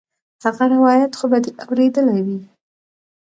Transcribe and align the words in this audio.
هغه 0.43 0.63
روايت 0.75 1.11
خو 1.19 1.25
به 1.31 1.37
دې 1.43 1.51
اورېدلى 1.63 2.19
وي. 2.25 2.39